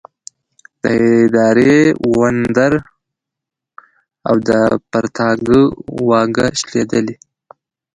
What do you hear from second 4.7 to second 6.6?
پرتاګه واګه